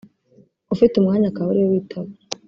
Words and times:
ufite 0.73 0.93
umwanya 0.97 1.27
akaba 1.29 1.47
ari 1.51 1.61
we 1.63 1.69
witaba 1.73 2.11